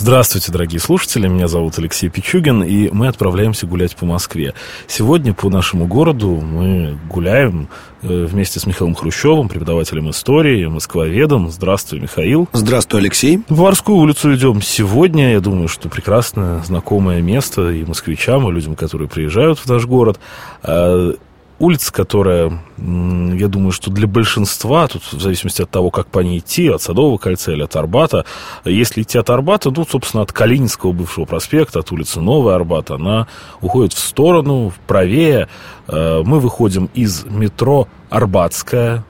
Здравствуйте, 0.00 0.52
дорогие 0.52 0.78
слушатели, 0.78 1.26
меня 1.26 1.48
зовут 1.48 1.76
Алексей 1.76 2.08
Пичугин, 2.08 2.62
и 2.62 2.88
мы 2.92 3.08
отправляемся 3.08 3.66
гулять 3.66 3.96
по 3.96 4.06
Москве. 4.06 4.54
Сегодня 4.86 5.34
по 5.34 5.50
нашему 5.50 5.88
городу 5.88 6.28
мы 6.36 6.96
гуляем 7.08 7.68
э, 8.02 8.26
вместе 8.26 8.60
с 8.60 8.66
Михаилом 8.66 8.94
Хрущевым, 8.94 9.48
преподавателем 9.48 10.08
истории, 10.10 10.66
москвоведом. 10.66 11.50
Здравствуй, 11.50 11.98
Михаил. 11.98 12.48
Здравствуй, 12.52 13.00
Алексей. 13.00 13.42
В 13.48 13.56
Варскую 13.56 13.98
улицу 13.98 14.32
идем 14.36 14.62
сегодня. 14.62 15.32
Я 15.32 15.40
думаю, 15.40 15.66
что 15.66 15.88
прекрасное, 15.88 16.62
знакомое 16.62 17.20
место 17.20 17.70
и 17.70 17.84
москвичам, 17.84 18.48
и 18.48 18.52
людям, 18.52 18.76
которые 18.76 19.08
приезжают 19.08 19.58
в 19.58 19.66
наш 19.66 19.84
город. 19.84 20.20
Улица, 21.58 21.92
которая, 21.92 22.60
я 22.76 23.48
думаю, 23.48 23.72
что 23.72 23.90
для 23.90 24.06
большинства, 24.06 24.86
тут 24.86 25.02
в 25.02 25.20
зависимости 25.20 25.60
от 25.60 25.70
того, 25.70 25.90
как 25.90 26.06
по 26.06 26.20
ней 26.20 26.38
идти, 26.38 26.68
от 26.68 26.82
Садового 26.82 27.18
кольца 27.18 27.52
или 27.52 27.62
от 27.62 27.74
Арбата, 27.74 28.24
если 28.64 29.02
идти 29.02 29.18
от 29.18 29.28
Арбата, 29.28 29.72
ну, 29.74 29.84
собственно, 29.84 30.22
от 30.22 30.32
Калининского 30.32 30.92
бывшего 30.92 31.24
проспекта, 31.24 31.80
от 31.80 31.90
улицы 31.90 32.20
Новая 32.20 32.54
Арбата, 32.54 32.94
она 32.94 33.26
уходит 33.60 33.92
в 33.92 33.98
сторону, 33.98 34.72
правее. 34.86 35.48
Э, 35.88 36.22
мы 36.24 36.38
выходим 36.38 36.90
из 36.94 37.24
метро 37.24 37.88
Арбатская, 38.08 39.04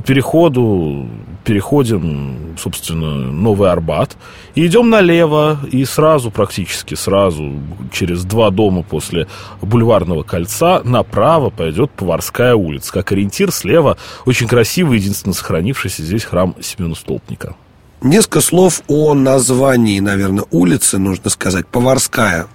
по 0.00 0.06
переходу 0.06 1.06
переходим, 1.44 2.56
собственно, 2.58 3.16
Новый 3.16 3.70
Арбат, 3.70 4.16
и 4.54 4.66
идем 4.66 4.88
налево, 4.88 5.58
и 5.70 5.84
сразу, 5.84 6.30
практически 6.30 6.94
сразу, 6.94 7.52
через 7.92 8.24
два 8.24 8.50
дома 8.50 8.82
после 8.82 9.26
Бульварного 9.60 10.22
кольца, 10.22 10.80
направо 10.84 11.50
пойдет 11.50 11.90
Поварская 11.90 12.54
улица. 12.54 12.92
Как 12.92 13.12
ориентир, 13.12 13.52
слева 13.52 13.96
очень 14.26 14.48
красивый, 14.48 14.98
единственно 14.98 15.34
сохранившийся 15.34 16.02
здесь 16.02 16.24
храм 16.24 16.54
Семена 16.60 16.94
Столпника. 16.94 17.54
Несколько 18.02 18.40
слов 18.40 18.82
о 18.88 19.14
названии, 19.14 20.00
наверное, 20.00 20.44
улицы, 20.50 20.98
нужно 20.98 21.28
сказать. 21.30 21.66
Поварская. 21.66 22.46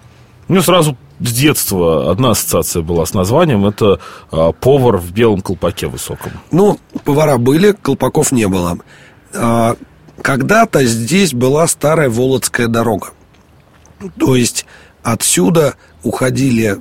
Мне 0.47 0.61
сразу 0.61 0.97
с 1.19 1.31
детства 1.31 2.11
одна 2.11 2.31
ассоциация 2.31 2.81
была 2.81 3.05
с 3.05 3.13
названием. 3.13 3.65
Это 3.65 3.99
а, 4.31 4.51
повар 4.51 4.97
в 4.97 5.11
белом 5.11 5.41
колпаке 5.41 5.87
высоком. 5.87 6.33
Ну, 6.51 6.79
повара 7.05 7.37
были, 7.37 7.71
колпаков 7.71 8.31
не 8.31 8.47
было. 8.47 8.77
А, 9.33 9.77
когда-то 10.21 10.83
здесь 10.83 11.33
была 11.33 11.67
старая 11.67 12.09
Володская 12.09 12.67
дорога. 12.67 13.11
То 14.19 14.35
есть 14.35 14.65
отсюда 15.03 15.75
уходили 16.03 16.79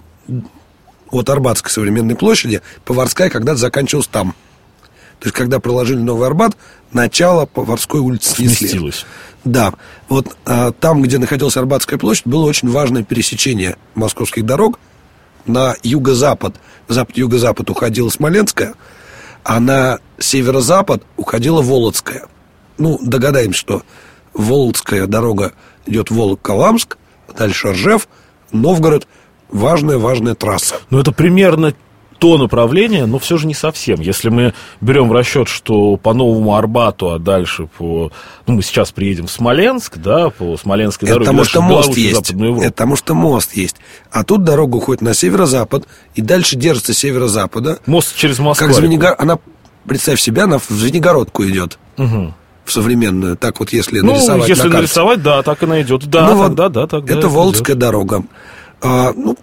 от 1.10 1.30
Арбатской 1.30 1.70
современной 1.70 2.16
площади, 2.16 2.60
Поварская 2.84 3.30
когда-то 3.30 3.58
заканчивалась 3.58 4.08
там. 4.08 4.34
То 5.20 5.28
есть, 5.28 5.36
когда 5.36 5.60
проложили 5.60 6.00
Новый 6.00 6.26
Арбат, 6.26 6.56
начало 6.92 7.46
Поварской 7.46 8.00
улицы 8.00 8.34
снесли. 8.34 8.68
Сместилось. 8.68 9.06
Да, 9.44 9.74
вот 10.08 10.36
а, 10.44 10.72
там, 10.72 11.02
где 11.02 11.18
находилась 11.18 11.56
Арбатская 11.56 11.98
площадь, 11.98 12.26
было 12.26 12.44
очень 12.46 12.68
важное 12.68 13.04
пересечение 13.04 13.76
московских 13.94 14.44
дорог. 14.44 14.78
На 15.46 15.74
юго-запад, 15.82 16.56
запад-юго-запад 16.88 17.68
уходила 17.70 18.08
Смоленская, 18.08 18.74
а 19.44 19.60
на 19.60 19.98
северо-запад 20.18 21.02
уходила 21.16 21.62
Володская. 21.62 22.26
Ну, 22.78 22.98
догадаемся, 23.00 23.58
что 23.58 23.82
Володская 24.32 25.06
дорога 25.06 25.52
идет 25.86 26.10
Волок-Каламск, 26.10 26.96
дальше 27.36 27.72
Ржев, 27.72 28.08
Новгород, 28.50 29.06
важная-важная 29.50 30.34
трасса. 30.34 30.76
Ну, 30.90 30.98
это 30.98 31.12
примерно 31.12 31.74
то 32.18 32.38
направление, 32.38 33.06
но 33.06 33.18
все 33.18 33.36
же 33.36 33.46
не 33.46 33.54
совсем. 33.54 34.00
Если 34.00 34.28
мы 34.28 34.54
берем 34.80 35.08
в 35.08 35.12
расчет, 35.12 35.48
что 35.48 35.96
по 35.96 36.14
Новому 36.14 36.56
Арбату, 36.56 37.10
а 37.10 37.18
дальше 37.18 37.68
по... 37.78 38.10
Ну, 38.46 38.54
мы 38.54 38.62
сейчас 38.62 38.92
приедем 38.92 39.26
в 39.26 39.30
Смоленск, 39.30 39.98
да, 39.98 40.30
по 40.30 40.56
Смоленской 40.56 41.08
дороге. 41.08 41.24
Это 41.24 41.32
потому 41.32 41.44
что 41.44 41.60
мост 41.62 41.96
есть. 41.96 42.30
Это 42.30 42.70
потому 42.70 42.96
что 42.96 43.14
мост 43.14 43.56
есть. 43.56 43.76
А 44.10 44.24
тут 44.24 44.44
дорога 44.44 44.76
уходит 44.76 45.02
на 45.02 45.14
северо-запад, 45.14 45.86
и 46.14 46.22
дальше 46.22 46.56
держится 46.56 46.94
северо-запада. 46.94 47.78
Мост 47.86 48.16
через 48.16 48.38
Москву. 48.38 48.68
Как 48.68 48.76
Звенигор... 48.76 49.14
Она, 49.18 49.38
представь 49.86 50.20
себя, 50.20 50.44
она 50.44 50.58
в 50.58 50.68
Звенигородку 50.68 51.44
идет. 51.44 51.78
Угу 51.96 52.34
в 52.64 52.72
современную, 52.72 53.36
так 53.36 53.60
вот 53.60 53.74
если 53.74 54.00
ну, 54.00 54.12
нарисовать 54.12 54.48
если 54.48 54.62
на 54.62 54.70
карте. 54.70 54.78
нарисовать, 54.78 55.22
да, 55.22 55.42
так 55.42 55.62
и 55.62 55.66
найдет. 55.66 56.06
Да, 56.06 56.30
ну, 56.30 56.42
тогда, 56.44 56.68
да, 56.70 56.86
тогда 56.86 57.14
Это 57.14 57.28
Волжская 57.28 57.76
дорога. 57.76 58.24
А, 58.80 59.12
ну, 59.14 59.36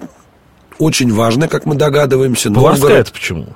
очень 0.81 1.14
важная, 1.14 1.47
как 1.47 1.66
мы 1.66 1.75
догадываемся. 1.75 2.52
Поварская 2.52 3.00
это 3.00 3.12
почему? 3.12 3.47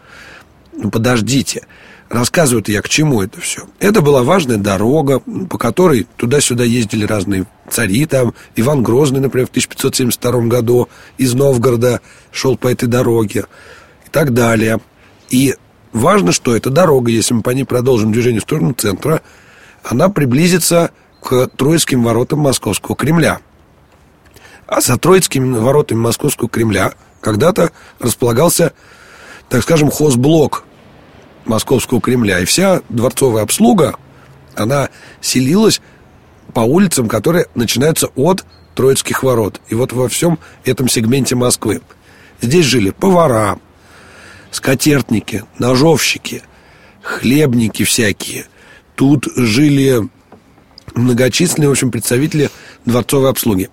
Ну, 0.73 0.91
подождите. 0.91 1.65
Рассказываю-то 2.09 2.71
я 2.71 2.81
к 2.83 2.89
чему 2.89 3.23
это 3.23 3.41
все. 3.41 3.63
Это 3.79 4.01
была 4.01 4.21
важная 4.21 4.57
дорога, 4.57 5.21
по 5.49 5.57
которой 5.57 6.05
туда-сюда 6.17 6.63
ездили 6.63 7.03
разные 7.03 7.47
цари. 7.69 8.05
Там 8.05 8.35
Иван 8.55 8.83
Грозный, 8.83 9.21
например, 9.21 9.47
в 9.47 9.49
1572 9.49 10.41
году 10.41 10.87
из 11.17 11.33
Новгорода 11.33 12.01
шел 12.31 12.57
по 12.57 12.67
этой 12.67 12.87
дороге 12.87 13.45
и 14.05 14.09
так 14.11 14.33
далее. 14.33 14.79
И 15.29 15.55
важно, 15.93 16.31
что 16.31 16.55
эта 16.55 16.69
дорога, 16.69 17.09
если 17.09 17.33
мы 17.33 17.41
по 17.41 17.49
ней 17.49 17.63
продолжим 17.63 18.11
движение 18.11 18.39
в 18.39 18.43
сторону 18.43 18.73
центра, 18.73 19.21
она 19.83 20.09
приблизится 20.09 20.91
к 21.21 21.47
Троицким 21.57 22.03
воротам 22.03 22.39
Московского 22.39 22.95
Кремля. 22.95 23.39
А 24.67 24.79
за 24.81 24.97
Троицкими 24.97 25.57
воротами 25.57 25.99
Московского 25.99 26.49
Кремля 26.49 26.93
когда-то 27.25 27.71
располагался, 27.99 28.71
так 29.49 29.63
скажем, 29.63 29.89
хозблок 29.89 30.63
Московского 31.45 31.99
Кремля. 31.99 32.39
И 32.39 32.45
вся 32.45 32.81
дворцовая 32.89 33.41
обслуга, 33.41 33.95
она 34.53 34.89
селилась 35.21 35.81
по 36.53 36.59
улицам, 36.59 37.07
которые 37.07 37.47
начинаются 37.55 38.09
от 38.15 38.45
Троицких 38.75 39.23
ворот. 39.23 39.59
И 39.69 39.73
вот 39.73 39.91
во 39.91 40.07
всем 40.07 40.37
этом 40.65 40.87
сегменте 40.87 41.33
Москвы. 41.33 41.81
Здесь 42.41 42.65
жили 42.65 42.91
повара, 42.91 43.57
скатертники, 44.51 45.45
ножовщики, 45.57 46.43
хлебники 47.01 47.85
всякие. 47.85 48.45
Тут 48.93 49.25
жили 49.35 50.07
многочисленные, 50.93 51.69
в 51.69 51.71
общем, 51.71 51.89
представители 51.89 52.51
дворцовой 52.85 53.31
обслуги 53.31 53.71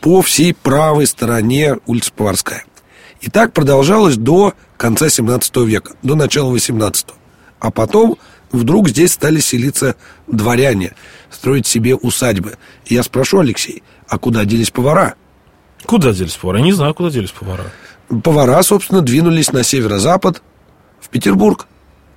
по 0.00 0.22
всей 0.22 0.54
правой 0.54 1.06
стороне 1.06 1.78
улицы 1.86 2.12
Поварская. 2.14 2.64
И 3.20 3.30
так 3.30 3.52
продолжалось 3.52 4.16
до 4.16 4.54
конца 4.76 5.08
17 5.08 5.56
века, 5.58 5.94
до 6.02 6.14
начала 6.14 6.50
18 6.50 7.06
А 7.60 7.70
потом 7.70 8.18
вдруг 8.52 8.88
здесь 8.88 9.12
стали 9.12 9.40
селиться 9.40 9.96
дворяне, 10.26 10.94
строить 11.30 11.66
себе 11.66 11.94
усадьбы. 11.94 12.58
И 12.86 12.94
я 12.94 13.02
спрошу, 13.02 13.40
Алексей, 13.40 13.82
а 14.08 14.18
куда 14.18 14.44
делись 14.44 14.70
повара? 14.70 15.14
Куда 15.86 16.12
делись 16.12 16.34
повара? 16.34 16.58
Я 16.58 16.64
не 16.64 16.72
знаю, 16.72 16.94
куда 16.94 17.10
делись 17.10 17.30
повара. 17.30 17.64
Повара, 18.22 18.62
собственно, 18.62 19.00
двинулись 19.00 19.52
на 19.52 19.62
северо-запад, 19.62 20.42
в 21.00 21.08
Петербург. 21.08 21.66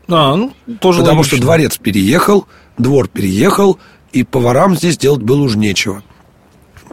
А, 0.09 0.35
ну, 0.35 0.53
тоже 0.79 0.99
Потому 0.99 1.19
логично. 1.19 1.38
что 1.38 1.45
дворец 1.45 1.78
переехал, 1.78 2.47
двор 2.78 3.07
переехал, 3.07 3.79
и 4.13 4.23
поварам 4.23 4.75
здесь 4.75 4.97
делать 4.97 5.22
было 5.22 5.41
уже 5.41 5.57
нечего. 5.57 6.03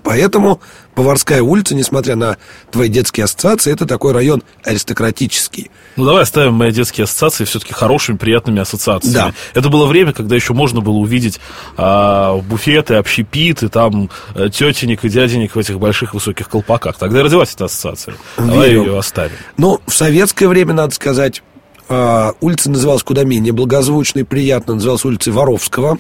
Поэтому 0.05 0.61
Поварская 0.95 1.43
улица, 1.43 1.75
несмотря 1.75 2.15
на 2.15 2.37
твои 2.71 2.89
детские 2.89 3.25
ассоциации, 3.25 3.73
это 3.73 3.87
такой 3.87 4.13
район 4.13 4.43
аристократический. 4.63 5.71
Ну, 5.97 6.05
давай 6.05 6.23
оставим 6.23 6.55
мои 6.55 6.71
детские 6.71 7.05
ассоциации 7.05 7.45
все-таки 7.45 7.73
хорошими, 7.73 8.17
приятными 8.17 8.61
ассоциациями. 8.61 9.15
Да. 9.15 9.33
Это 9.55 9.71
было 9.71 9.87
время, 9.87 10.13
когда 10.13 10.37
еще 10.37 10.53
можно 10.53 10.81
было 10.81 10.99
увидеть 10.99 11.41
а, 11.77 12.37
буфеты, 12.37 12.95
общепиты, 12.95 13.69
там 13.69 14.11
а, 14.35 14.51
тетенек 14.51 15.05
и 15.05 15.09
дяденек 15.09 15.57
в 15.57 15.59
этих 15.59 15.81
больших 15.81 16.15
высоких 16.15 16.49
колпаках. 16.49 16.97
Тогда 16.97 17.21
и 17.21 17.23
родилась 17.23 17.55
эта 17.55 17.65
ассоциация. 17.65 18.15
Верю. 18.37 18.51
Давай 18.51 18.71
ее 18.71 18.99
оставим. 18.99 19.37
Ну, 19.57 19.81
в 19.87 19.95
советское 19.95 20.47
время, 20.47 20.75
надо 20.75 20.95
сказать, 20.95 21.43
а, 21.89 22.35
улица 22.41 22.71
называлась 22.71 23.03
куда 23.03 23.25
менее 23.25 23.53
благозвучно 23.53 24.21
и 24.21 24.25
приятно. 24.25 24.75
Называлась 24.75 25.05
улицей 25.05 25.33
Воровского, 25.33 25.99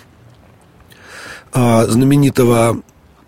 а, 1.52 1.86
знаменитого 1.86 2.82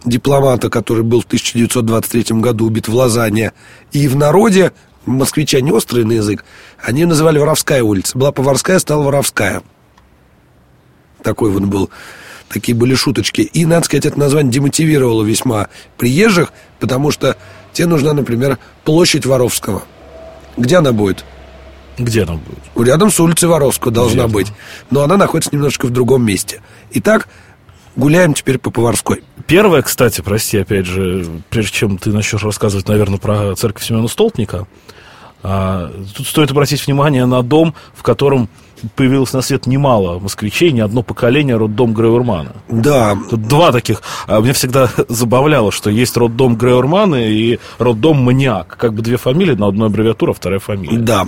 дипломата, 0.07 0.71
который 0.71 1.03
был 1.03 1.21
в 1.21 1.27
1923 1.27 2.41
году 2.41 2.67
убит 2.67 2.89
в 2.89 2.95
Лозанне. 2.95 3.53
И 3.93 4.09
в 4.09 4.17
народе, 4.17 4.73
москвичане 5.05 5.73
острые 5.73 6.07
на 6.07 6.13
язык, 6.13 6.45
они 6.83 7.01
ее 7.01 7.07
называли 7.07 7.39
Воровская 7.39 7.83
улица. 7.83 8.17
Была 8.17 8.33
Поварская, 8.33 8.79
стала 8.79 9.03
Воровская. 9.03 9.63
Такой 11.23 11.51
вот 11.51 11.65
был. 11.65 11.91
Такие 12.49 12.77
были 12.77 12.95
шуточки. 12.95 13.41
И, 13.41 13.67
надо 13.67 13.87
сказать, 13.87 14.07
это 14.07 14.19
название 14.19 14.53
демотивировало 14.53 15.25
весьма 15.25 15.69
приезжих, 15.99 16.53
потому 16.79 17.11
что 17.11 17.37
тебе 17.73 17.89
нужна, 17.89 18.13
например, 18.13 18.59
площадь 18.85 19.27
Воровского. 19.27 19.83
Где 20.57 20.77
она 20.77 20.93
будет? 20.93 21.25
Где 21.99 22.23
она 22.23 22.35
будет? 22.35 22.87
Рядом 22.87 23.11
с 23.11 23.19
улицей 23.19 23.49
Воровского 23.49 23.93
должна 23.93 24.25
Где 24.25 24.33
быть. 24.33 24.53
Но 24.91 25.03
она 25.03 25.17
находится 25.17 25.51
немножко 25.53 25.87
в 25.87 25.91
другом 25.91 26.25
месте. 26.25 26.63
Итак, 26.93 27.29
гуляем 27.97 28.35
теперь 28.35 28.59
по 28.59 28.71
Поварской. 28.71 29.23
Первое, 29.47 29.83
кстати, 29.83 30.21
прости, 30.21 30.59
опять 30.59 30.87
же, 30.87 31.27
прежде 31.51 31.73
чем 31.73 31.99
ты 31.99 32.13
начнешь 32.13 32.43
рассказывать, 32.43 32.89
наверное, 32.89 33.19
про 33.19 33.55
церковь 33.57 33.85
Семена 33.85 34.09
Столпника, 34.09 34.67
а, 35.43 35.93
тут 36.17 36.27
стоит 36.27 36.51
обратить 36.51 36.85
внимание 36.87 37.27
на 37.27 37.43
дом, 37.43 37.75
в 37.95 38.03
котором 38.03 38.49
появилось 38.95 39.33
на 39.33 39.41
свет 39.41 39.67
немало 39.67 40.19
москвичей, 40.19 40.73
не 40.73 40.81
одно 40.81 41.03
поколение 41.03 41.57
роддом 41.57 41.95
Грейвермана. 41.95 42.53
Да. 42.69 43.17
Тут 43.31 43.43
два 43.43 43.73
таких. 43.73 44.03
А 44.27 44.41
мне 44.41 44.53
всегда 44.53 44.91
забавляло, 45.09 45.73
что 45.73 45.91
есть 45.91 46.17
роддом 46.17 46.57
Грейвермана 46.57 47.27
и 47.29 47.59
роддом 47.79 48.23
Маниак. 48.23 48.77
Как 48.77 48.95
бы 48.95 49.03
две 49.03 49.17
фамилии, 49.17 49.55
но 49.55 49.69
одна 49.69 49.87
аббревиатура, 49.87 50.33
вторая 50.33 50.61
фамилия. 50.61 50.99
Да. 50.99 51.27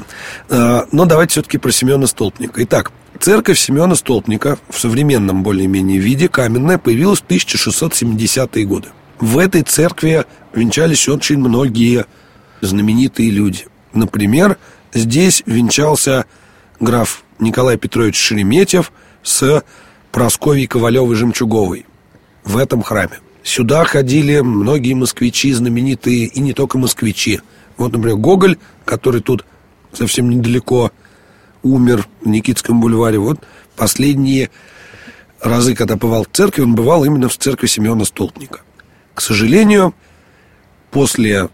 А, 0.50 0.84
но 0.92 1.04
давайте 1.04 1.32
все-таки 1.32 1.58
про 1.58 1.70
Семена 1.70 2.06
Столпника. 2.06 2.62
Итак, 2.64 2.92
церковь 3.20 3.58
Семена 3.58 3.94
Столпника 3.94 4.58
в 4.68 4.78
современном 4.78 5.42
более-менее 5.42 5.98
виде 5.98 6.28
каменная 6.28 6.78
появилась 6.78 7.20
в 7.20 7.26
1670-е 7.26 8.64
годы. 8.64 8.88
В 9.18 9.38
этой 9.38 9.62
церкви 9.62 10.24
венчались 10.54 11.08
очень 11.08 11.38
многие 11.38 12.06
знаменитые 12.60 13.30
люди. 13.30 13.66
Например, 13.92 14.58
здесь 14.92 15.42
венчался 15.46 16.26
граф 16.80 17.24
Николай 17.38 17.76
Петрович 17.76 18.16
Шереметьев 18.16 18.92
с 19.22 19.62
Просковьей 20.12 20.66
Ковалевой-Жемчуговой 20.66 21.86
в 22.44 22.56
этом 22.56 22.82
храме. 22.82 23.20
Сюда 23.42 23.84
ходили 23.84 24.40
многие 24.40 24.94
москвичи, 24.94 25.52
знаменитые, 25.52 26.26
и 26.26 26.40
не 26.40 26.52
только 26.52 26.78
москвичи. 26.78 27.40
Вот, 27.76 27.92
например, 27.92 28.16
Гоголь, 28.16 28.56
который 28.84 29.20
тут 29.20 29.44
совсем 29.92 30.28
недалеко 30.28 30.92
умер 31.72 32.06
в 32.22 32.28
Никитском 32.28 32.80
бульваре. 32.80 33.18
Вот 33.18 33.40
последние 33.76 34.50
разы, 35.40 35.74
когда 35.74 35.96
бывал 35.96 36.24
в 36.24 36.28
церкви, 36.36 36.62
он 36.62 36.74
бывал 36.74 37.04
именно 37.04 37.28
в 37.28 37.36
церкви 37.36 37.66
Семена 37.66 38.04
Столпника. 38.04 38.60
К 39.14 39.20
сожалению, 39.20 39.94
после 40.90 41.48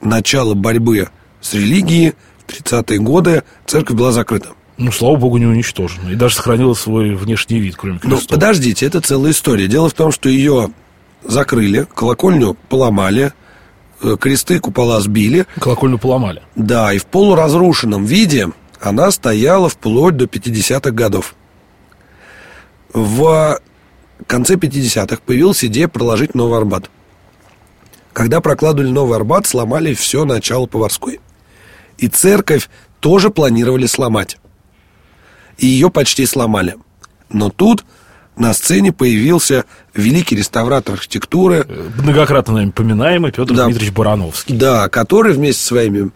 начала 0.00 0.54
борьбы 0.54 1.08
с 1.40 1.54
религией 1.54 2.14
в 2.46 2.50
30-е 2.50 2.98
годы 2.98 3.42
церковь 3.66 3.96
была 3.96 4.12
закрыта. 4.12 4.50
Ну, 4.78 4.92
слава 4.92 5.16
богу, 5.16 5.38
не 5.38 5.46
уничтожена. 5.46 6.10
И 6.10 6.14
даже 6.14 6.36
сохранила 6.36 6.72
свой 6.74 7.14
внешний 7.14 7.58
вид, 7.58 7.74
кроме 7.76 7.98
крестов. 7.98 8.22
Ну, 8.22 8.28
подождите, 8.28 8.86
это 8.86 9.00
целая 9.00 9.32
история. 9.32 9.66
Дело 9.66 9.88
в 9.88 9.92
том, 9.92 10.12
что 10.12 10.28
ее 10.28 10.70
закрыли, 11.24 11.86
колокольню 11.94 12.56
поломали, 12.68 13.32
э, 14.02 14.16
кресты, 14.20 14.60
купола 14.60 15.00
сбили. 15.00 15.46
Колокольню 15.58 15.98
поломали. 15.98 16.42
Да, 16.54 16.92
и 16.92 16.98
в 16.98 17.06
полуразрушенном 17.06 18.04
виде 18.04 18.50
она 18.80 19.10
стояла 19.10 19.68
вплоть 19.68 20.16
до 20.16 20.26
50-х 20.26 20.90
годов. 20.90 21.34
В 22.92 23.60
конце 24.26 24.54
50-х 24.54 25.20
появилась 25.24 25.64
идея 25.64 25.88
проложить 25.88 26.34
Новый 26.34 26.58
Арбат. 26.58 26.90
Когда 28.12 28.40
прокладывали 28.40 28.90
Новый 28.90 29.16
Арбат, 29.16 29.46
сломали 29.46 29.94
все 29.94 30.24
начало 30.24 30.66
Поварской. 30.66 31.20
И 31.98 32.08
церковь 32.08 32.68
тоже 33.00 33.30
планировали 33.30 33.86
сломать 33.86 34.38
и 35.58 35.66
ее 35.66 35.90
почти 35.90 36.24
сломали. 36.24 36.76
Но 37.28 37.50
тут 37.50 37.84
на 38.38 38.54
сцене 38.54 38.92
появился 38.92 39.64
великий 39.94 40.36
реставратор 40.36 40.94
архитектуры. 40.94 41.66
Многократно 41.98 42.54
нами 42.54 42.70
поминаемый 42.70 43.32
Петр 43.32 43.52
да, 43.52 43.64
Дмитриевич 43.66 43.94
Барановский. 43.94 44.56
Да, 44.56 44.88
который 44.88 45.32
вместе 45.32 45.60
со 45.60 45.68
своими 45.68 46.10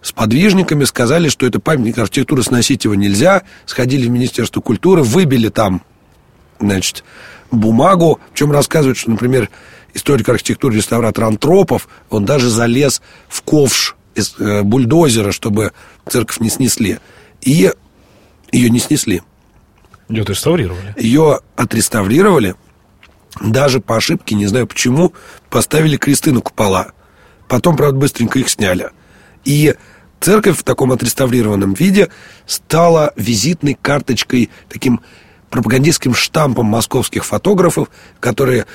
сподвижниками 0.00 0.84
сказали, 0.84 1.28
что 1.28 1.46
это 1.46 1.58
памятник 1.58 1.98
архитектуры, 1.98 2.42
сносить 2.42 2.84
его 2.84 2.94
нельзя. 2.94 3.42
Сходили 3.66 4.06
в 4.06 4.10
Министерство 4.10 4.60
культуры, 4.60 5.02
выбили 5.02 5.48
там, 5.48 5.82
значит, 6.60 7.04
бумагу, 7.50 8.20
в 8.32 8.38
чем 8.38 8.52
рассказывают, 8.52 8.96
что, 8.96 9.10
например, 9.10 9.50
историк 9.94 10.28
архитектуры, 10.28 10.76
реставратор 10.76 11.24
Антропов, 11.24 11.88
он 12.08 12.24
даже 12.24 12.50
залез 12.50 13.02
в 13.28 13.42
ковш 13.42 13.96
из 14.14 14.36
э, 14.38 14.62
бульдозера, 14.62 15.32
чтобы 15.32 15.72
церковь 16.08 16.38
не 16.38 16.50
снесли. 16.50 16.98
И 17.40 17.70
ее 18.52 18.70
не 18.70 18.78
снесли. 18.78 19.22
Ее 20.08 20.22
отреставрировали. 20.22 20.94
Ее 20.96 21.40
отреставрировали. 21.56 22.54
Даже 23.40 23.80
по 23.80 23.96
ошибке, 23.96 24.34
не 24.34 24.46
знаю 24.46 24.66
почему, 24.66 25.12
поставили 25.50 25.96
кресты 25.96 26.32
на 26.32 26.40
купола. 26.40 26.92
Потом, 27.48 27.76
правда, 27.76 27.98
быстренько 27.98 28.38
их 28.38 28.48
сняли. 28.48 28.90
И 29.44 29.74
церковь 30.20 30.58
в 30.58 30.62
таком 30.62 30.92
отреставрированном 30.92 31.74
виде 31.74 32.10
стала 32.46 33.12
визитной 33.16 33.76
карточкой, 33.80 34.50
таким 34.68 35.00
пропагандистским 35.50 36.14
штампом 36.14 36.66
московских 36.66 37.24
фотографов, 37.24 37.88
которые 38.20 38.66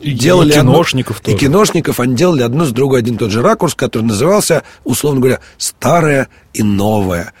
и 0.00 0.12
делали 0.12 0.52
киношников 0.52 1.18
одно, 1.18 1.24
тоже. 1.24 1.36
И 1.36 1.40
киношников, 1.40 2.00
они 2.00 2.14
делали 2.14 2.42
одну 2.42 2.64
с 2.64 2.72
другой 2.72 2.98
один 2.98 3.16
тот 3.16 3.30
же 3.30 3.42
ракурс, 3.42 3.74
который 3.74 4.02
назывался, 4.02 4.62
условно 4.84 5.20
говоря, 5.20 5.40
«Старое 5.56 6.28
и 6.52 6.62
новое» 6.62 7.32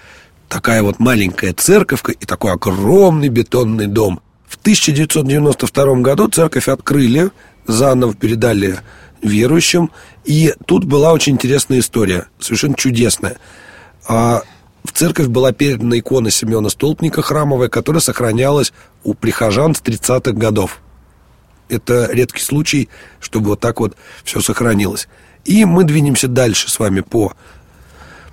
такая 0.48 0.82
вот 0.82 0.98
маленькая 0.98 1.52
церковка 1.52 2.12
и 2.12 2.24
такой 2.24 2.52
огромный 2.52 3.28
бетонный 3.28 3.86
дом. 3.86 4.20
В 4.46 4.56
1992 4.56 5.94
году 5.96 6.28
церковь 6.28 6.68
открыли, 6.68 7.30
заново 7.66 8.14
передали 8.14 8.78
верующим, 9.22 9.90
и 10.24 10.54
тут 10.66 10.84
была 10.84 11.12
очень 11.12 11.34
интересная 11.34 11.80
история, 11.80 12.26
совершенно 12.38 12.74
чудесная. 12.74 13.36
А 14.06 14.42
в 14.84 14.92
церковь 14.92 15.28
была 15.28 15.52
передана 15.52 15.98
икона 15.98 16.30
Семена 16.30 16.68
Столпника 16.68 17.22
храмовая, 17.22 17.68
которая 17.68 18.00
сохранялась 18.00 18.72
у 19.02 19.14
прихожан 19.14 19.74
с 19.74 19.80
30-х 19.80 20.32
годов. 20.32 20.80
Это 21.68 22.10
редкий 22.12 22.42
случай, 22.42 22.90
чтобы 23.20 23.50
вот 23.50 23.60
так 23.60 23.80
вот 23.80 23.96
все 24.24 24.40
сохранилось. 24.40 25.08
И 25.44 25.64
мы 25.64 25.84
двинемся 25.84 26.28
дальше 26.28 26.70
с 26.70 26.78
вами 26.78 27.00
по 27.00 27.32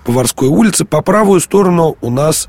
Поварской 0.04 0.48
улице. 0.48 0.84
По 0.84 1.02
правую 1.02 1.40
сторону 1.40 1.96
у 2.00 2.10
нас 2.10 2.48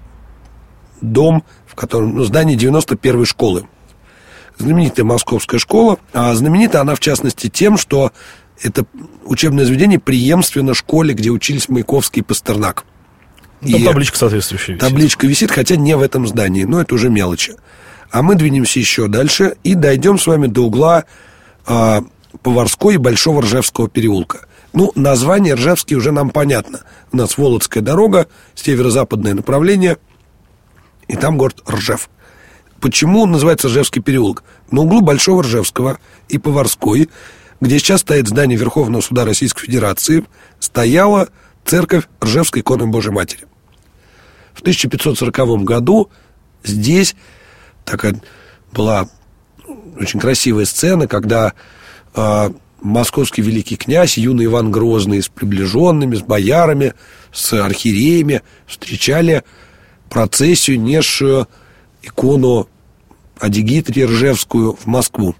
дом, 1.01 1.43
в 1.65 1.75
котором, 1.75 2.15
ну, 2.15 2.23
здание 2.23 2.57
91-й 2.57 3.25
школы. 3.25 3.67
Знаменитая 4.57 5.05
московская 5.05 5.59
школа. 5.59 5.97
А 6.13 6.33
знаменита 6.33 6.81
она, 6.81 6.95
в 6.95 6.99
частности, 6.99 7.49
тем, 7.49 7.77
что 7.77 8.11
это 8.61 8.85
учебное 9.25 9.65
заведение 9.65 9.99
преемственно 9.99 10.73
школе, 10.73 11.13
где 11.13 11.29
учились 11.29 11.69
Маяковский 11.69 12.21
и 12.21 12.23
Пастернак. 12.23 12.85
Там 13.61 13.69
и 13.69 13.83
табличка 13.83 14.17
соответствующая 14.17 14.73
висит. 14.73 14.81
Табличка 14.81 15.27
висит, 15.27 15.51
хотя 15.51 15.75
не 15.75 15.95
в 15.95 16.01
этом 16.01 16.27
здании, 16.27 16.63
но 16.63 16.81
это 16.81 16.95
уже 16.95 17.09
мелочи. 17.09 17.55
А 18.11 18.21
мы 18.21 18.35
двинемся 18.35 18.79
еще 18.79 19.07
дальше 19.07 19.55
и 19.63 19.73
дойдем 19.73 20.19
с 20.19 20.27
вами 20.27 20.47
до 20.47 20.65
угла 20.65 21.05
а, 21.65 22.03
Поварской 22.41 22.95
и 22.95 22.97
Большого 22.97 23.41
Ржевского 23.41 23.89
переулка. 23.89 24.47
Ну, 24.73 24.91
название 24.95 25.53
Ржевский 25.53 25.95
уже 25.95 26.11
нам 26.11 26.31
понятно. 26.31 26.81
У 27.11 27.17
нас 27.17 27.37
Володская 27.37 27.83
дорога, 27.83 28.27
северо-западное 28.55 29.35
направление, 29.35 29.97
и 31.07 31.15
там 31.15 31.37
город 31.37 31.61
Ржев. 31.69 32.09
Почему 32.81 33.21
он 33.21 33.31
называется 33.31 33.67
Ржевский 33.67 34.01
переулок? 34.01 34.43
На 34.71 34.81
углу 34.81 35.01
Большого 35.01 35.43
Ржевского 35.43 35.99
и 36.27 36.39
Поварской, 36.39 37.09
где 37.61 37.77
сейчас 37.79 38.01
стоит 38.01 38.27
здание 38.27 38.57
Верховного 38.57 39.01
суда 39.01 39.25
Российской 39.25 39.67
Федерации, 39.67 40.25
стояла 40.59 41.29
церковь 41.63 42.05
Ржевской 42.21 42.61
иконы 42.61 42.87
Божьей 42.87 43.13
Матери. 43.13 43.45
В 44.53 44.61
1540 44.61 45.63
году 45.63 46.09
здесь 46.63 47.15
такая 47.85 48.19
была 48.71 49.07
очень 49.99 50.19
красивая 50.19 50.65
сцена, 50.65 51.07
когда 51.07 51.53
э, 52.15 52.51
московский 52.83 53.41
великий 53.41 53.77
князь, 53.77 54.17
юный 54.17 54.45
Иван 54.45 54.69
Грозный 54.69 55.23
с 55.23 55.29
приближенными, 55.29 56.15
с 56.15 56.21
боярами, 56.21 56.93
с 57.31 57.53
архиереями 57.53 58.41
встречали 58.67 59.43
процессию, 60.09 60.79
несшую 60.79 61.47
икону 62.03 62.67
Адигитрии 63.39 64.03
Ржевскую 64.03 64.73
в 64.75 64.85
Москву. 64.85 65.35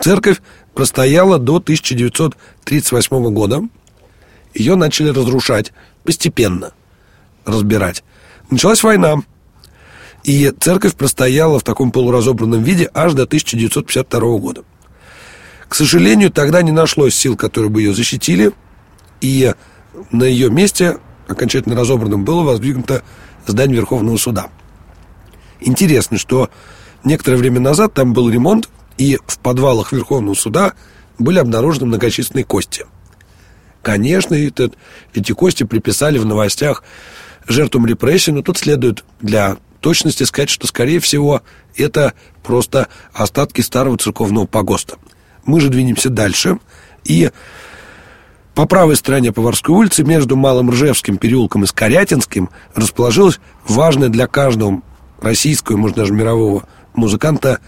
Церковь 0.00 0.40
простояла 0.74 1.38
до 1.38 1.56
1938 1.56 3.34
года. 3.34 3.62
Ее 4.54 4.76
начали 4.76 5.08
разрушать 5.08 5.72
постепенно, 6.04 6.72
разбирать. 7.44 8.04
Началась 8.50 8.82
война, 8.82 9.16
и 10.22 10.52
церковь 10.60 10.94
простояла 10.94 11.58
в 11.58 11.64
таком 11.64 11.90
полуразобранном 11.90 12.62
виде 12.62 12.88
аж 12.94 13.14
до 13.14 13.24
1952 13.24 14.38
года. 14.38 14.64
К 15.68 15.74
сожалению, 15.74 16.30
тогда 16.30 16.62
не 16.62 16.72
нашлось 16.72 17.14
сил, 17.14 17.36
которые 17.36 17.70
бы 17.70 17.82
ее 17.82 17.92
защитили, 17.92 18.52
и 19.20 19.54
на 20.10 20.24
ее 20.24 20.50
месте, 20.50 20.98
окончательно 21.28 21.74
разобранным, 21.74 22.24
было 22.24 22.42
воздвигнуто 22.42 23.02
здание 23.46 23.76
Верховного 23.76 24.16
суда. 24.16 24.50
Интересно, 25.60 26.18
что 26.18 26.50
некоторое 27.04 27.36
время 27.36 27.60
назад 27.60 27.94
там 27.94 28.12
был 28.12 28.30
ремонт, 28.30 28.68
и 28.98 29.18
в 29.26 29.38
подвалах 29.38 29.92
Верховного 29.92 30.34
суда 30.34 30.74
были 31.18 31.38
обнаружены 31.38 31.86
многочисленные 31.86 32.44
кости. 32.44 32.86
Конечно, 33.82 34.34
этот, 34.34 34.74
эти 35.14 35.32
кости 35.32 35.64
приписали 35.64 36.18
в 36.18 36.26
новостях 36.26 36.82
жертвам 37.46 37.86
репрессий, 37.86 38.32
но 38.32 38.42
тут 38.42 38.58
следует 38.58 39.04
для 39.20 39.56
точности 39.80 40.24
сказать, 40.24 40.50
что, 40.50 40.66
скорее 40.66 40.98
всего, 41.00 41.42
это 41.76 42.14
просто 42.42 42.88
остатки 43.12 43.60
старого 43.60 43.96
церковного 43.96 44.46
погоста. 44.46 44.96
Мы 45.46 45.60
же 45.60 45.68
двинемся 45.70 46.10
дальше, 46.10 46.58
и 47.04 47.30
по 48.54 48.66
правой 48.66 48.96
стороне 48.96 49.32
Поварской 49.32 49.74
улицы 49.74 50.02
между 50.02 50.34
Малым 50.36 50.70
Ржевским 50.70 51.18
переулком 51.18 51.64
и 51.64 51.66
Скорятинским 51.66 52.50
расположилась 52.74 53.38
важная 53.66 54.08
для 54.08 54.26
каждого 54.26 54.82
российского, 55.20 55.76
может 55.76 55.96
даже 55.96 56.12
мирового 56.12 56.66
музыканта 56.94 57.60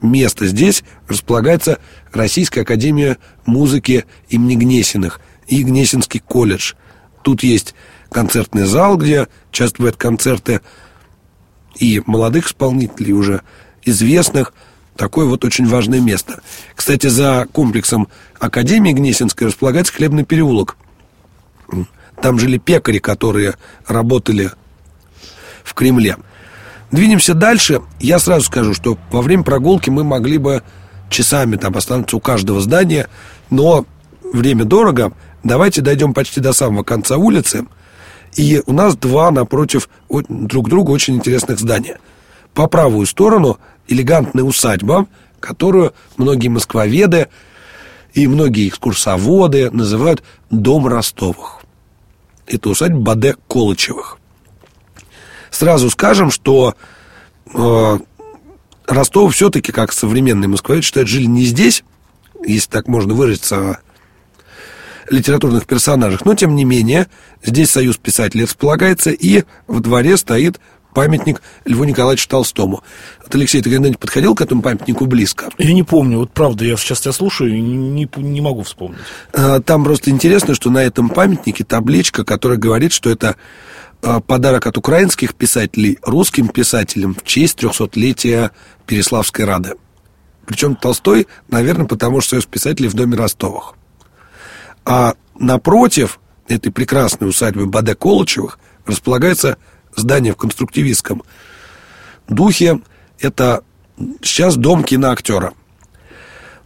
место. 0.00 0.46
Здесь 0.46 0.84
располагается 1.08 1.78
Российская 2.12 2.60
академия 2.60 3.18
музыки 3.46 4.04
имени 4.28 4.54
Гнесиных 4.54 5.20
и 5.48 5.62
Гнесинский 5.62 6.20
колледж. 6.20 6.74
Тут 7.22 7.42
есть 7.42 7.74
концертный 8.10 8.64
зал, 8.64 8.96
где 8.96 9.28
часто 9.50 9.78
бывают 9.78 9.96
концерты 9.96 10.60
и 11.76 12.00
молодых 12.06 12.46
исполнителей, 12.46 13.12
уже 13.12 13.42
известных. 13.82 14.52
Такое 14.96 15.26
вот 15.26 15.44
очень 15.44 15.66
важное 15.66 16.00
место. 16.00 16.40
Кстати, 16.74 17.08
за 17.08 17.46
комплексом 17.52 18.08
Академии 18.38 18.92
Гнесинской 18.92 19.48
располагается 19.48 19.92
хлебный 19.92 20.24
переулок. 20.24 20.76
Там 22.22 22.38
жили 22.38 22.58
пекари, 22.58 22.98
которые 22.98 23.54
работали 23.86 24.50
в 25.64 25.74
Кремле. 25.74 26.16
Двинемся 26.92 27.34
дальше. 27.34 27.82
Я 27.98 28.20
сразу 28.20 28.44
скажу, 28.46 28.72
что 28.72 28.96
во 29.10 29.20
время 29.20 29.42
прогулки 29.42 29.90
мы 29.90 30.04
могли 30.04 30.38
бы 30.38 30.62
часами 31.10 31.56
там 31.56 31.76
останавливаться 31.76 32.16
у 32.16 32.20
каждого 32.20 32.60
здания, 32.60 33.08
но 33.50 33.84
время 34.22 34.64
дорого. 34.64 35.12
Давайте 35.42 35.80
дойдем 35.80 36.14
почти 36.14 36.40
до 36.40 36.52
самого 36.52 36.84
конца 36.84 37.16
улицы. 37.16 37.66
И 38.36 38.62
у 38.66 38.72
нас 38.72 38.96
два 38.96 39.30
напротив 39.32 39.88
друг 40.08 40.68
друга 40.68 40.92
очень 40.92 41.16
интересных 41.16 41.58
здания. 41.58 41.98
По 42.52 42.68
правую 42.68 43.06
сторону 43.06 43.58
элегантная 43.88 44.44
усадьба, 44.44 45.06
которую 45.40 45.94
многие 46.16 46.48
москвоведы 46.48 47.28
и 48.12 48.26
многие 48.26 48.68
экскурсоводы 48.68 49.70
называют 49.70 50.22
«Дом 50.50 50.86
Ростовых». 50.86 51.60
Это 52.46 52.70
усадьба 52.70 53.00
Баде 53.00 53.36
Колычевых. 53.48 54.18
Сразу 55.50 55.90
скажем, 55.90 56.30
что 56.30 56.74
э, 57.52 57.98
Ростов 58.86 59.34
все-таки, 59.34 59.72
как 59.72 59.92
современный 59.92 60.48
москвовед, 60.48 60.84
считает, 60.84 61.08
жили 61.08 61.26
не 61.26 61.44
здесь, 61.44 61.84
если 62.44 62.70
так 62.70 62.88
можно 62.88 63.14
выразиться 63.14 63.80
литературных 65.08 65.66
персонажах. 65.66 66.24
Но, 66.24 66.34
тем 66.34 66.54
не 66.54 66.64
менее, 66.64 67.08
здесь 67.42 67.70
союз 67.70 67.96
писателей 67.96 68.44
располагается, 68.44 69.10
и 69.10 69.44
в 69.66 69.80
дворе 69.80 70.16
стоит 70.16 70.60
памятник 70.94 71.42
Льву 71.66 71.84
Николаевичу 71.84 72.28
Толстому. 72.28 72.82
Вот, 73.22 73.34
Алексей, 73.34 73.60
ты 73.60 73.70
когда-нибудь 73.70 73.98
подходил 73.98 74.34
к 74.34 74.40
этому 74.40 74.62
памятнику 74.62 75.06
близко? 75.06 75.50
Я 75.58 75.74
не 75.74 75.82
помню, 75.82 76.18
вот 76.18 76.30
правда, 76.30 76.64
я 76.64 76.76
сейчас 76.76 77.00
тебя 77.00 77.12
слушаю 77.12 77.54
и 77.54 77.60
не, 77.60 78.08
не 78.16 78.40
могу 78.40 78.62
вспомнить. 78.62 79.00
А, 79.32 79.60
там 79.60 79.84
просто 79.84 80.10
интересно, 80.10 80.54
что 80.54 80.70
на 80.70 80.82
этом 80.82 81.10
памятнике 81.10 81.64
табличка, 81.64 82.24
которая 82.24 82.58
говорит, 82.58 82.92
что 82.92 83.10
это 83.10 83.36
а, 84.02 84.20
подарок 84.20 84.66
от 84.66 84.78
украинских 84.78 85.34
писателей 85.34 85.98
русским 86.02 86.48
писателям 86.48 87.14
в 87.14 87.24
честь 87.24 87.58
300-летия 87.62 88.52
Переславской 88.86 89.44
Рады. 89.44 89.74
Причем 90.46 90.76
Толстой, 90.76 91.26
наверное, 91.48 91.86
потому 91.86 92.20
что 92.20 92.30
союз 92.30 92.46
писателей 92.46 92.88
в 92.88 92.94
доме 92.94 93.16
Ростовых. 93.16 93.74
А 94.84 95.14
напротив 95.38 96.20
этой 96.48 96.70
прекрасной 96.70 97.28
усадьбы 97.28 97.66
Баде 97.66 97.94
Колычевых 97.94 98.58
располагается 98.86 99.56
здание 99.96 100.32
в 100.32 100.36
конструктивистском 100.36 101.22
духе. 102.28 102.80
Это 103.20 103.62
сейчас 104.22 104.56
дом 104.56 104.84
киноактера. 104.84 105.52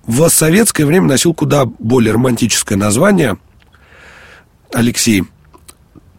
В 0.07 0.29
советское 0.29 0.87
время 0.87 1.07
носил 1.07 1.35
куда 1.35 1.67
более 1.67 2.15
романтическое 2.15 2.79
название 2.79 3.37
Алексей. 4.73 5.25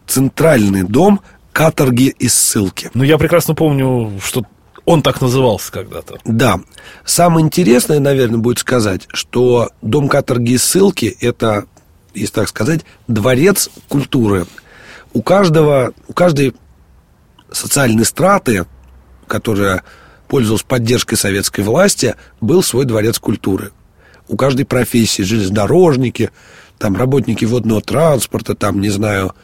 Центральный 0.06 0.82
дом 0.82 1.20
каторги 1.52 2.14
и 2.18 2.28
ссылки. 2.28 2.90
Ну, 2.94 3.04
я 3.04 3.18
прекрасно 3.18 3.54
помню, 3.54 4.18
что 4.22 4.44
он 4.84 5.02
так 5.02 5.20
назывался 5.20 5.70
когда-то. 5.72 6.18
Да. 6.24 6.60
Самое 7.04 7.44
интересное, 7.44 8.00
наверное, 8.00 8.38
будет 8.38 8.58
сказать, 8.58 9.06
что 9.12 9.70
дом 9.82 10.08
каторги 10.08 10.52
и 10.52 10.58
ссылки– 10.58 11.16
это 11.20 11.66
если 12.14 12.34
так 12.34 12.48
сказать, 12.48 12.84
дворец 13.08 13.70
культуры. 13.88 14.46
У 15.12 15.22
каждого, 15.22 15.92
у 16.08 16.12
каждой 16.12 16.54
социальной 17.52 18.04
страты, 18.04 18.66
которая 19.26 19.82
пользовалась 20.28 20.62
поддержкой 20.62 21.16
советской 21.16 21.62
власти, 21.62 22.14
был 22.40 22.62
свой 22.62 22.84
дворец 22.84 23.18
культуры. 23.18 23.72
У 24.28 24.36
каждой 24.36 24.64
профессии, 24.64 25.22
железнодорожники, 25.22 26.30
там 26.78 26.96
работники 26.96 27.44
водного 27.44 27.82
транспорта, 27.82 28.54
там, 28.54 28.80
не 28.80 28.90
знаю, 28.90 29.34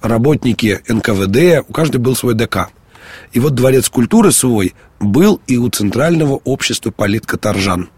работники 0.00 0.82
НКВД, 0.88 1.68
у 1.68 1.72
каждой 1.72 1.98
был 1.98 2.16
свой 2.16 2.34
ДК. 2.34 2.70
И 3.32 3.40
вот 3.40 3.54
дворец 3.54 3.88
культуры 3.88 4.32
свой 4.32 4.74
был 4.98 5.40
и 5.46 5.58
у 5.58 5.68
Центрального 5.68 6.40
общества 6.44 6.90
политкоторжан. 6.90 7.90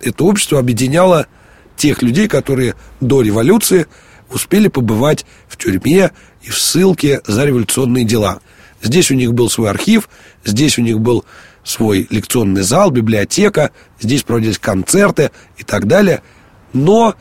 Это 0.00 0.24
общество 0.24 0.58
объединяло 0.58 1.26
тех 1.76 2.02
людей, 2.02 2.28
которые 2.28 2.74
до 3.00 3.22
революции 3.22 3.86
успели 4.30 4.68
побывать 4.68 5.24
в 5.48 5.56
тюрьме 5.56 6.12
и 6.42 6.50
в 6.50 6.58
ссылке 6.58 7.20
за 7.26 7.44
революционные 7.44 8.04
дела. 8.04 8.40
Здесь 8.82 9.10
у 9.10 9.14
них 9.14 9.34
был 9.34 9.50
свой 9.50 9.70
архив, 9.70 10.08
здесь 10.44 10.78
у 10.78 10.82
них 10.82 11.00
был 11.00 11.24
свой 11.64 12.06
лекционный 12.10 12.62
зал, 12.62 12.90
библиотека, 12.90 13.70
здесь 14.00 14.22
проводились 14.22 14.58
концерты 14.58 15.30
и 15.56 15.64
так 15.64 15.86
далее. 15.86 16.22
Но, 16.72 17.14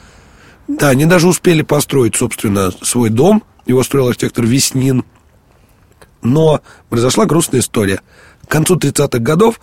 да, 0.67 0.89
они 0.89 1.05
даже 1.05 1.27
успели 1.27 1.63
построить, 1.63 2.15
собственно, 2.15 2.71
свой 2.81 3.09
дом, 3.09 3.43
его 3.65 3.83
строил 3.83 4.07
архитектор 4.07 4.45
Веснин. 4.45 5.03
Но 6.21 6.61
произошла 6.89 7.25
грустная 7.25 7.61
история. 7.61 8.01
К 8.47 8.51
концу 8.51 8.77
30-х 8.77 9.19
годов 9.19 9.59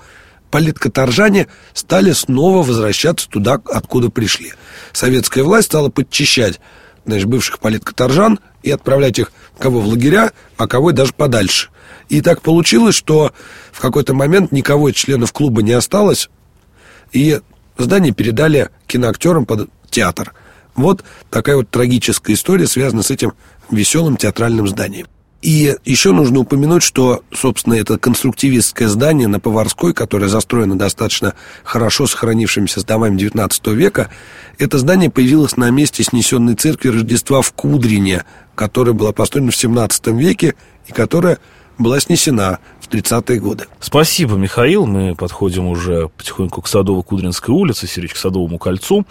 политкоторжане 0.51 1.49
стали 1.73 2.13
снова 2.13 2.63
возвращаться 2.63 3.29
туда, 3.29 3.61
откуда 3.73 4.11
пришли. 4.11 4.53
Советская 4.93 5.43
власть 5.43 5.67
стала 5.67 5.89
подчищать 5.89 6.61
значит, 7.07 7.27
бывших 7.27 7.59
политкоторжан 7.59 8.39
и 8.63 8.71
отправлять 8.71 9.19
их 9.19 9.33
кого 9.59 9.81
в 9.81 9.87
лагеря, 9.87 10.33
а 10.57 10.67
кого 10.69 10.93
даже 10.93 11.13
подальше. 11.13 11.71
И 12.09 12.21
так 12.21 12.43
получилось, 12.43 12.95
что 12.95 13.33
в 13.73 13.81
какой-то 13.81 14.15
момент 14.15 14.53
никого 14.53 14.89
из 14.89 14.95
членов 14.95 15.33
клуба 15.33 15.63
не 15.63 15.73
осталось, 15.73 16.29
и 17.13 17.41
здание 17.79 18.13
передали 18.13 18.71
киноактерам 18.87 19.47
под 19.47 19.71
театр. 19.91 20.35
Вот 20.75 21.05
такая 21.31 21.57
вот 21.57 21.71
трагическая 21.71 22.35
история 22.35 22.67
связана 22.67 23.03
с 23.03 23.11
этим 23.11 23.33
веселым 23.71 24.17
театральным 24.17 24.67
зданием. 24.69 25.07
И 25.45 25.77
еще 25.85 26.13
нужно 26.13 26.41
упомянуть, 26.41 26.83
что, 26.83 27.23
собственно, 27.31 27.75
это 27.75 27.99
конструктивистское 27.99 28.89
здание 28.89 29.29
на 29.29 29.41
Поварской, 29.41 29.93
которое 29.93 30.29
застроено 30.29 30.79
достаточно 30.79 31.35
хорошо 31.65 32.07
сохранившимися 32.07 32.85
домами 32.87 33.21
XIX 33.21 33.75
века, 33.75 34.09
это 34.59 34.79
здание 34.79 35.11
появилось 35.11 35.59
на 35.59 35.69
месте 35.71 36.03
снесенной 36.03 36.55
церкви 36.55 36.89
Рождества 36.89 37.43
в 37.43 37.53
Кудрине, 37.53 38.25
которая 38.55 38.95
была 38.95 39.13
построена 39.13 39.51
в 39.51 39.55
XVII 39.55 40.19
веке 40.19 40.55
и 40.87 40.93
которая 40.93 41.39
была 41.78 42.00
снесена 42.00 42.59
в 42.81 42.88
30-е 42.88 43.40
годы. 43.40 43.66
Спасибо, 43.81 44.37
Михаил. 44.37 44.87
Мы 44.87 45.14
подходим 45.14 45.66
уже 45.66 46.09
потихоньку 46.09 46.62
к 46.62 46.69
Садово-Кудринской 46.69 47.52
улице, 47.52 47.87
Сирич 47.87 48.14
к 48.14 48.16
Садовому 48.16 48.59
кольцу, 48.59 49.07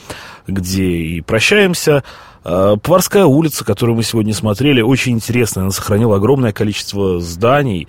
где 0.48 0.84
и 0.84 1.22
прощаемся. 1.22 2.04
А, 2.44 2.76
Поварская 2.78 3.26
улица, 3.26 3.66
которую 3.66 3.96
мы 3.96 4.04
сегодня 4.04 4.34
смотрели, 4.34 4.82
очень 4.82 5.14
интересная. 5.14 5.64
Она 5.64 5.72
сохранила 5.72 6.18
огромное 6.18 6.52
количество 6.52 7.20
зданий. 7.20 7.88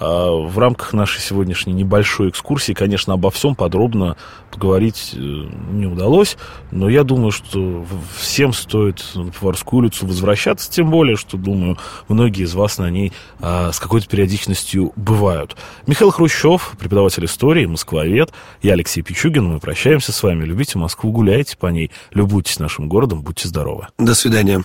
А, 0.00 0.30
в 0.32 0.58
рамках 0.58 0.94
нашей 0.94 1.20
сегодняшней 1.20 1.74
небольшой 1.74 2.30
экскурсии, 2.30 2.72
конечно, 2.72 3.12
обо 3.12 3.30
всем 3.30 3.54
подробно 3.54 4.16
поговорить 4.50 5.12
э, 5.14 5.18
не 5.18 5.86
удалось, 5.86 6.38
но 6.70 6.88
я 6.88 7.04
думаю, 7.04 7.32
что 7.32 7.84
всем 8.16 8.54
стоит 8.54 9.04
на 9.14 9.30
Поварскую 9.30 9.82
улицу 9.82 10.06
возвращаться, 10.06 10.70
тем 10.70 10.90
более, 10.90 11.16
что, 11.16 11.36
думаю, 11.36 11.76
многие 12.08 12.44
из 12.44 12.54
вас 12.54 12.78
на 12.78 12.90
ней 12.90 13.12
а, 13.40 13.72
с 13.72 13.78
какой-то 13.78 14.08
периодичностью 14.08 14.92
бывают. 14.96 15.54
Михаил 15.86 16.10
Хрущев, 16.10 16.72
преподаватель 16.78 17.26
истории, 17.26 17.66
москвовед, 17.66 18.32
я 18.62 18.72
Алексей 18.72 19.02
Пичугин, 19.02 19.44
мы 19.44 19.60
прощаемся 19.60 20.12
с 20.12 20.22
вами. 20.22 20.44
Любите 20.44 20.78
Москву, 20.78 21.12
гуляйте 21.12 21.58
по 21.58 21.66
ней, 21.66 21.90
любуйтесь 22.12 22.58
нашим 22.58 22.88
городом, 22.88 23.22
будьте 23.22 23.48
здоровы. 23.48 23.88
До 23.98 24.14
свидания. 24.14 24.62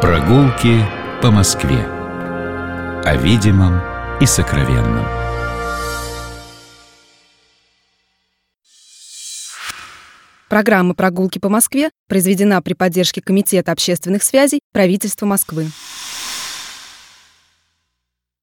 Прогулки 0.00 0.84
по 1.20 1.30
Москве. 1.32 1.95
О 3.06 3.14
видимом 3.14 3.80
и 4.20 4.26
сокровенном. 4.26 5.06
Программа 10.48 10.92
«Прогулки 10.92 11.38
по 11.38 11.48
Москве» 11.48 11.90
произведена 12.08 12.60
при 12.62 12.74
поддержке 12.74 13.22
Комитета 13.22 13.70
общественных 13.70 14.24
связей 14.24 14.58
правительства 14.72 15.24
Москвы. 15.24 15.68